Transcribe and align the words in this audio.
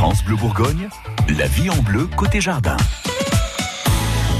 France 0.00 0.24
Bleu 0.24 0.36
Bourgogne, 0.36 0.88
la 1.28 1.46
vie 1.46 1.68
en 1.68 1.76
bleu 1.82 2.08
côté 2.16 2.40
jardin. 2.40 2.78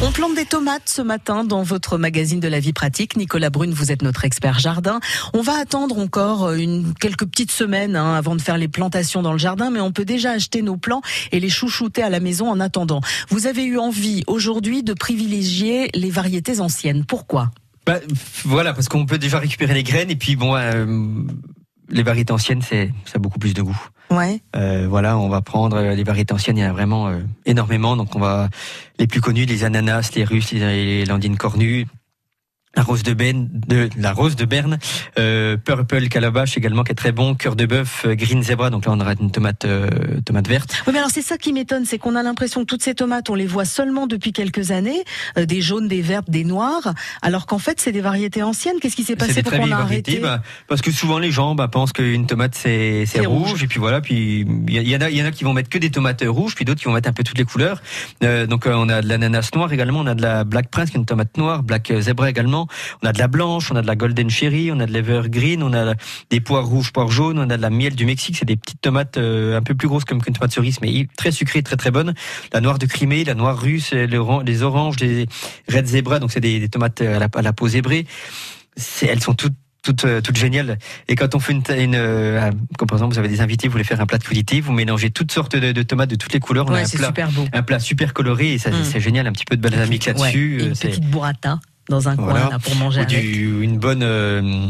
On 0.03 0.11
plante 0.11 0.35
des 0.35 0.47
tomates 0.47 0.89
ce 0.89 1.03
matin 1.03 1.45
dans 1.45 1.63
votre 1.63 1.99
magazine 1.99 2.41
de 2.41 2.49
la 2.49 2.61
vie 2.61 2.73
pratique. 2.73 3.15
Nicolas 3.15 3.51
Brune, 3.51 3.75
vous 3.75 3.93
êtes 3.93 4.01
notre 4.01 4.25
expert 4.25 4.59
jardin. 4.59 5.01
On 5.35 5.43
va 5.43 5.59
attendre 5.61 5.99
encore 5.99 6.53
une, 6.53 6.95
quelques 6.95 7.27
petites 7.27 7.53
semaines 7.53 7.95
hein, 7.95 8.15
avant 8.15 8.37
de 8.37 8.41
faire 8.41 8.57
les 8.57 8.69
plantations 8.69 9.21
dans 9.21 9.33
le 9.33 9.39
jardin, 9.39 9.69
mais 9.71 9.81
on 9.81 9.93
peut 9.93 10.07
déjà 10.07 10.31
acheter 10.31 10.63
nos 10.63 10.79
plants 10.79 11.03
et 11.31 11.41
les 11.41 11.51
chouchouter 11.51 12.03
à 12.03 12.09
la 12.09 12.21
maison 12.21 12.49
en 12.49 12.59
attendant. 12.59 13.03
Vous 13.29 13.47
avez 13.47 13.65
eu 13.65 13.77
envie 13.77 14.25
aujourd'hui 14.29 14.83
de 14.83 14.95
privilégier 14.95 15.91
les 15.93 16.11
variétés 16.11 16.61
anciennes. 16.61 17.05
Pourquoi? 17.05 17.51
Bah, 17.85 17.99
Voilà, 18.47 18.73
parce 18.73 18.89
qu'on 18.89 19.05
peut 19.05 19.19
déjà 19.19 19.39
récupérer 19.39 19.75
les 19.75 19.83
graines 19.83 20.11
et 20.11 20.17
puis 20.17 20.37
bon, 20.37 20.57
euh, 20.57 20.87
les 21.91 22.03
variétés 22.03 22.33
anciennes, 22.33 22.63
c'est 22.63 22.91
ça 23.05 23.17
a 23.17 23.19
beaucoup 23.19 23.39
plus 23.39 23.53
de 23.53 23.61
goût. 23.61 23.79
Euh, 24.57 24.87
voilà, 24.89 25.17
on 25.19 25.29
va 25.29 25.41
prendre 25.41 25.77
euh, 25.77 25.95
les 25.95 26.03
variétés 26.03 26.35
anciennes, 26.35 26.59
il 26.59 26.63
y 26.63 26.67
en 26.67 26.71
a 26.71 26.73
vraiment 26.73 27.09
euh, 27.09 27.21
énormément. 27.47 27.97
Donc 27.97 28.15
on 28.17 28.19
va 28.19 28.49
les 28.99 29.07
plus 29.07 29.21
connus, 29.21 29.47
les 29.47 29.65
ananas, 29.65 30.11
les 30.15 30.25
russes, 30.25 30.53
les 30.53 31.05
landines 31.05 31.37
cornues, 31.37 31.87
la 32.77 32.85
rose 32.85 33.03
de 33.03 33.15
Berne, 33.15 33.49
de 33.53 33.89
la 33.97 34.13
rose 34.13 34.37
de 34.37 34.45
Berne, 34.45 34.79
euh, 35.19 35.57
purple 35.57 36.07
calabash 36.09 36.57
également 36.57 36.85
qui 36.85 36.93
est 36.93 36.95
très 36.95 37.11
bon, 37.11 37.35
cœur 37.35 37.57
de 37.57 37.67
bœuf, 37.67 38.05
euh, 38.07 38.15
green 38.15 38.43
zebra. 38.45 38.71
Donc 38.71 38.87
là 38.87 38.93
on 38.93 39.01
aura 39.01 39.15
une 39.21 39.33
tomate 39.33 39.65
euh, 39.65 39.89
tomate 40.25 40.47
verte. 40.47 40.83
Oui, 40.87 40.93
mais 40.93 41.01
alors 41.01 41.11
c'est 41.11 41.23
ça 41.23 41.37
qui 41.37 41.53
m'étonne, 41.53 41.85
c'est 41.85 41.99
qu'on 41.99 42.15
a 42.15 42.23
l'impression 42.23 42.61
que 42.61 42.67
toutes 42.67 42.83
ces 42.83 42.95
tomates, 42.95 43.29
on 43.29 43.35
les 43.35 43.49
voit 43.49 43.65
seulement 43.65 44.07
depuis 44.07 44.33
quelques 44.33 44.71
années, 44.71 45.03
euh, 45.37 45.47
des 45.47 45.61
jaunes, 45.61 45.89
des 45.89 46.01
vertes, 46.01 46.31
des 46.31 46.45
noires, 46.45 46.95
alors 47.23 47.47
qu'en 47.47 47.59
fait 47.59 47.81
c'est 47.81 47.93
des 47.93 48.01
variétés 48.01 48.45
anciennes. 48.45 48.77
Qu'est-ce 48.81 48.97
qui 48.97 49.05
s'est 49.05 49.17
passé 49.17 49.43
pour 49.43 49.53
qu'on 49.53 49.73
a 49.73 49.77
arrêté? 49.77 50.21
bah, 50.21 50.41
Parce 50.69 50.81
que 50.81 50.93
souvent 50.93 51.19
les 51.19 51.33
gens 51.33 51.57
bah, 51.57 51.67
pensent 51.67 51.93
qu'une 51.93 52.27
tomate 52.27 52.55
c'est 52.55 53.05
rouge, 53.27 53.51
rouge, 53.51 53.65
et 53.65 53.67
puis 53.67 53.81
voilà, 53.81 54.01
puis 54.01 54.47
il 54.69 54.89
y, 54.89 54.97
en 54.97 55.01
a 55.01 55.11
il 55.11 55.17
y 55.17 55.23
en 55.23 55.27
a 55.27 55.33
qui 55.33 55.43
vont 55.43 55.55
mettre 55.55 55.71
que 55.71 55.79
des 55.79 55.91
tomates 55.91 56.23
rouges, 56.25 56.55
puis 56.55 56.65
d'autres 56.65 56.81
qui 56.81 56.87
vont 56.87 56.95
mettre 56.95 57.09
un 57.09 57.13
peu 57.13 57.25
toutes 57.25 57.39
les 57.39 57.45
couleurs. 57.45 57.83
Euh, 58.23 58.47
donc 58.47 58.67
on 58.67 58.89
a 58.89 59.03
de 59.03 59.09
l'ananas 59.09 59.51
noir 59.57 59.73
également, 59.73 59.99
on 60.01 60.07
a 60.07 60.15
de 60.15 60.23
la 60.23 60.45
black 60.45 60.71
prince 60.71 60.91
qui 60.91 60.97
est 60.97 61.01
une 61.01 61.07
tomate 61.07 61.37
noire, 61.37 61.65
black 61.65 61.93
zebra 62.01 62.31
également, 62.31 62.60
on 63.03 63.07
a 63.07 63.13
de 63.13 63.19
la 63.19 63.29
blanche, 63.29 63.71
on 63.71 63.77
a 63.77 63.83
de 63.83 63.87
la 63.87 63.97
golden 63.97 64.31
cherry, 64.31 64.71
on 64.73 64.81
a 64.81 64.87
de 64.87 64.93
l'evergreen, 64.93 65.63
on 65.63 65.73
a 65.73 65.95
des 66.31 66.41
poires 66.41 66.67
rouges, 66.67 66.93
poires 66.93 67.11
jaunes, 67.11 67.39
on 67.39 67.51
a 67.51 67.57
de 67.57 67.63
la 67.63 67.71
miel 67.71 67.95
du 67.95 68.07
Mexique, 68.07 68.37
c'est 68.39 68.45
des 68.45 68.57
petites 68.57 68.81
tomates 68.81 69.17
euh, 69.17 69.57
un 69.57 69.63
peu 69.63 69.75
plus 69.75 69.89
grosses 69.89 70.05
comme 70.05 70.23
qu'une 70.23 70.35
tomate 70.35 70.53
cerise, 70.53 70.81
mais 70.81 71.07
très 71.17 71.33
sucrées, 71.33 71.63
très 71.63 71.77
très 71.77 71.91
bonnes. 71.91 72.15
La 72.53 72.61
noire 72.61 72.79
de 72.79 72.87
Crimée, 72.87 73.25
la 73.25 73.35
noire 73.35 73.59
russe, 73.59 73.93
les 73.93 74.63
oranges, 74.63 75.01
les 75.01 75.27
red 75.69 75.87
zebra, 75.87 76.19
donc 76.19 76.33
c'est 76.33 76.41
des, 76.41 76.69
tomates 76.69 77.01
à 77.01 77.43
la, 77.43 77.53
peau 77.53 77.69
zébrée. 77.69 78.07
Elles 79.03 79.23
sont 79.23 79.35
toutes 79.35 79.55
toutes, 79.83 80.05
euh, 80.05 80.21
toutes 80.21 80.37
géniales. 80.37 80.79
Et 81.09 81.15
quand 81.15 81.35
on 81.35 81.41
fait 81.41 81.53
une, 81.53 81.63
une 81.79 81.95
euh, 81.95 82.51
comme 82.79 82.89
par 82.89 82.99
exemple 82.99 83.15
vous 83.15 83.19
avez 83.19 83.29
des 83.29 83.41
invités, 83.41 83.69
vous 83.69 83.73
voulez 83.73 83.85
faire 83.85 84.01
un 84.01 84.07
plat 84.07 84.19
de 84.19 84.25
crudité, 84.25 84.61
vous 84.61 84.73
mélangez 84.73 85.11
toutes 85.11 85.33
sortes 85.33 85.57
de, 85.57 85.83
tomates 85.83 86.11
de 86.11 86.17
toutes 86.17 86.33
les 86.33 86.41
couleurs. 86.41 86.67
on 86.69 86.75
a 86.75 86.81
un 86.81 86.85
plat, 86.85 87.07
super 87.07 87.31
beau. 87.31 87.47
un 87.53 87.63
plat 87.63 87.79
super 87.79 88.13
coloré 88.13 88.55
et 88.55 88.59
ça, 88.59 88.71
mm. 88.71 88.85
c'est 88.85 89.01
génial, 89.01 89.27
un 89.27 89.33
petit 89.33 89.45
peu 89.45 89.57
de 89.57 89.63
balsamique 89.63 90.07
là-dessus. 90.07 90.63
une 90.63 90.77
petite 90.77 91.07
burrata 91.07 91.61
dans 91.91 92.09
un 92.09 92.17
coin 92.17 92.33
là, 92.33 92.59
pour 92.63 92.75
manger 92.77 93.01
avec. 93.01 93.23
une 93.23 93.79
bonne 93.79 94.03
euh, 94.03 94.67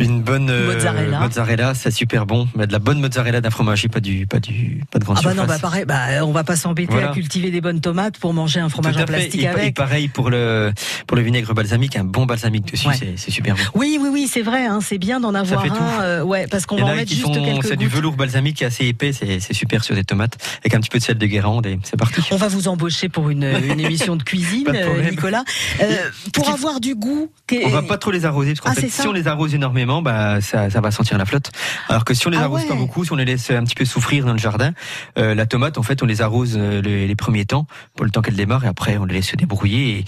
une 0.00 0.22
bonne 0.22 0.50
euh, 0.50 0.74
mozzarella, 0.74 1.20
mozzarella 1.20 1.74
c'est 1.74 1.90
super 1.90 2.26
bon. 2.26 2.48
Mais 2.54 2.66
de 2.66 2.72
la 2.72 2.78
bonne 2.78 3.00
mozzarella 3.00 3.40
d'un 3.40 3.50
fromage, 3.50 3.86
pas 3.88 4.00
du, 4.00 4.26
pas 4.26 4.40
du, 4.40 4.82
pas 4.90 4.98
de 4.98 5.04
grande 5.04 5.18
ah 5.20 5.22
bah 5.24 5.34
non, 5.34 5.44
bah 5.44 5.58
pareil, 5.58 5.84
bah 5.84 6.24
on 6.24 6.32
va 6.32 6.44
pas 6.44 6.56
s'embêter 6.56 7.02
à 7.02 7.08
cultiver 7.08 7.50
des 7.50 7.60
bonnes 7.60 7.80
tomates 7.80 8.18
pour 8.18 8.32
manger 8.34 8.60
un 8.60 8.68
fromage 8.68 8.96
en 8.96 9.04
plastique 9.04 9.42
et, 9.42 9.48
avec. 9.48 9.68
Et 9.68 9.72
pareil 9.72 10.08
pour 10.08 10.30
le, 10.30 10.72
pour 11.06 11.16
le 11.16 11.22
vinaigre 11.22 11.54
balsamique, 11.54 11.96
un 11.96 12.04
bon 12.04 12.26
balsamique 12.26 12.70
dessus, 12.70 12.88
c'est 13.16 13.30
super 13.30 13.54
bon. 13.54 13.62
Oui, 13.74 13.98
oui, 14.00 14.08
oui, 14.12 14.28
c'est 14.30 14.42
vrai, 14.42 14.66
hein, 14.66 14.80
c'est 14.82 14.98
bien 14.98 15.20
d'en 15.20 15.34
avoir 15.34 15.64
un, 15.64 16.02
euh, 16.02 16.22
ouais, 16.22 16.46
parce 16.50 16.66
qu'on 16.66 16.76
va 16.76 16.86
en 16.86 16.94
mettre 16.94 17.12
juste 17.12 17.32
quelques 17.32 17.66
C'est 17.66 17.76
du 17.76 17.88
velours 17.88 18.16
balsamique 18.16 18.56
qui 18.56 18.64
est 18.64 18.68
assez 18.68 18.86
épais, 18.86 19.12
c'est 19.12 19.52
super 19.52 19.84
sur 19.84 19.94
des 19.94 20.04
tomates, 20.04 20.36
avec 20.60 20.74
un 20.74 20.80
petit 20.80 20.90
peu 20.90 20.98
de 20.98 21.04
sel 21.04 21.18
de 21.18 21.26
Guérande 21.26 21.66
et 21.66 21.78
c'est 21.82 21.96
parti. 21.96 22.20
On 22.30 22.36
va 22.36 22.48
vous 22.48 22.68
embaucher 22.68 23.08
pour 23.08 23.30
une, 23.30 23.44
une 23.70 23.80
émission 23.80 24.16
de 24.16 24.22
cuisine, 24.22 24.72
Nicolas. 25.10 25.44
Euh, 25.80 26.10
pour 26.32 26.48
avoir 26.48 26.80
du 26.80 26.94
goût. 26.94 27.30
On 27.64 27.68
va 27.68 27.82
pas 27.82 27.98
trop 27.98 28.10
les 28.10 28.24
arroser, 28.24 28.54
parce 28.54 28.60
qu'en 28.60 28.70
ah, 28.70 28.80
fait, 28.80 28.88
si 28.88 29.06
on 29.06 29.12
les 29.12 29.26
arrose 29.26 29.54
énormément, 29.54 29.89
bah 30.00 30.40
ça 30.40 30.70
ça 30.70 30.80
va 30.80 30.90
sentir 30.90 31.18
la 31.18 31.26
flotte. 31.26 31.50
Alors 31.88 32.04
que 32.04 32.14
si 32.14 32.26
on 32.26 32.30
les 32.30 32.38
ah 32.38 32.44
arrose 32.44 32.64
pas 32.66 32.74
beaucoup, 32.74 33.04
si 33.04 33.12
on 33.12 33.16
les 33.16 33.24
laisse 33.24 33.50
un 33.50 33.64
petit 33.64 33.74
peu 33.74 33.84
souffrir 33.84 34.24
dans 34.24 34.32
le 34.32 34.38
jardin, 34.38 34.72
euh, 35.18 35.34
la 35.34 35.46
tomate, 35.46 35.78
en 35.78 35.82
fait, 35.82 36.02
on 36.02 36.06
les 36.06 36.22
arrose 36.22 36.54
euh, 36.56 36.80
les, 36.80 37.16
premiers 37.16 37.44
temps, 37.44 37.66
pour 37.96 38.04
le 38.04 38.10
temps 38.10 38.22
qu'elle 38.22 38.36
démarre, 38.36 38.64
et 38.64 38.68
après 38.68 38.96
on 38.96 39.04
les 39.04 39.14
laisse 39.14 39.28
se 39.28 39.36
débrouiller. 39.36 39.98
Et 39.98 40.04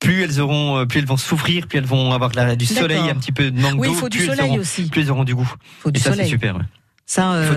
plus 0.00 0.22
elles 0.22 0.40
auront, 0.40 0.78
euh, 0.78 0.84
plus 0.84 1.00
elles 1.00 1.06
vont 1.06 1.16
souffrir, 1.16 1.66
plus 1.66 1.78
elles 1.78 1.86
vont 1.86 2.12
avoir 2.12 2.30
du 2.56 2.66
soleil, 2.66 3.10
un 3.10 3.14
petit 3.14 3.32
peu 3.32 3.50
de 3.50 3.60
manque 3.60 3.80
oui, 3.80 3.88
d'eau, 3.88 3.94
faut 3.94 4.08
plus, 4.08 4.20
du 4.20 4.26
soleil 4.26 4.50
auront, 4.50 4.60
aussi. 4.60 4.88
plus 4.88 5.02
elles 5.02 5.10
auront 5.10 5.24
du 5.24 5.34
goût. 5.34 5.50
Faut 5.80 5.90
du 5.90 5.98
et 5.98 6.02
ça, 6.02 6.14
c'est 6.14 6.26
super. 6.26 6.58
Ça, 7.06 7.32
euh, 7.34 7.54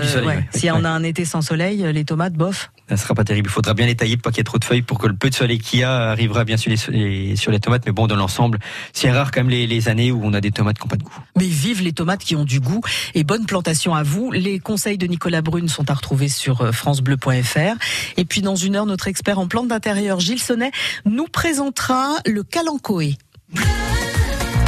si 0.54 0.70
on 0.70 0.84
a 0.84 0.90
un 0.90 1.02
été 1.02 1.24
sans 1.24 1.40
soleil, 1.40 1.82
les 1.92 2.04
tomates, 2.04 2.34
bof. 2.34 2.70
Ça 2.88 2.96
sera 2.96 3.14
pas 3.14 3.24
terrible. 3.24 3.48
Il 3.48 3.52
faudra 3.52 3.74
bien 3.74 3.86
les 3.86 3.96
tailler 3.96 4.16
pour 4.16 4.24
pas 4.24 4.30
qu'il 4.30 4.38
y 4.38 4.40
ait 4.40 4.44
trop 4.44 4.58
de 4.58 4.64
feuilles 4.64 4.82
pour 4.82 4.98
que 4.98 5.06
le 5.06 5.14
peu 5.14 5.30
de 5.30 5.34
soleil 5.34 5.58
qu'il 5.58 5.80
y 5.80 5.84
a 5.84 6.10
arrivera 6.10 6.44
bien 6.44 6.56
sur 6.56 6.70
les, 6.70 7.36
sur 7.36 7.50
les 7.50 7.60
tomates. 7.60 7.84
Mais 7.86 7.92
bon, 7.92 8.06
dans 8.06 8.16
l'ensemble, 8.16 8.58
c'est 8.92 9.10
rare 9.10 9.30
quand 9.30 9.40
même 9.40 9.50
les, 9.50 9.66
les, 9.66 9.88
années 9.88 10.12
où 10.12 10.20
on 10.22 10.32
a 10.34 10.40
des 10.40 10.50
tomates 10.50 10.78
qui 10.78 10.84
n'ont 10.84 10.88
pas 10.88 10.96
de 10.96 11.02
goût. 11.02 11.18
Mais 11.36 11.46
vive 11.46 11.82
les 11.82 11.92
tomates 11.92 12.20
qui 12.20 12.36
ont 12.36 12.44
du 12.44 12.60
goût 12.60 12.80
et 13.14 13.24
bonne 13.24 13.46
plantation 13.46 13.94
à 13.94 14.02
vous. 14.02 14.32
Les 14.32 14.58
conseils 14.58 14.98
de 14.98 15.06
Nicolas 15.06 15.42
Brune 15.42 15.68
sont 15.68 15.90
à 15.90 15.94
retrouver 15.94 16.28
sur 16.28 16.60
euh, 16.62 16.72
francebleu.fr. 16.72 17.76
Et 18.16 18.24
puis 18.24 18.42
dans 18.42 18.56
une 18.56 18.76
heure, 18.76 18.86
notre 18.86 19.08
expert 19.08 19.38
en 19.38 19.48
plantes 19.48 19.68
d'intérieur, 19.68 20.20
Gilles 20.20 20.42
Sonnet, 20.42 20.72
nous 21.04 21.26
présentera 21.26 22.16
le 22.26 22.42
calancoé. 22.42 23.16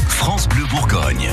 France 0.09 0.49
Bleu 0.49 0.65
Bourgogne. 0.71 1.31